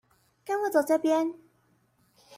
[0.43, 1.35] 跟我走這邊